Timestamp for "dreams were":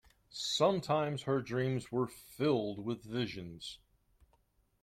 1.43-2.07